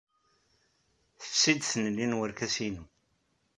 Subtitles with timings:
[1.21, 2.83] Tefsi-d tnelli n werkas-inu.